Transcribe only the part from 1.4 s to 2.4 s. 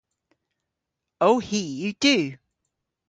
hi yw du.